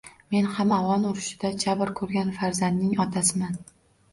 [0.35, 3.63] Men ham Afgʻon urushida jabr koʻrgan farzandning otasiman.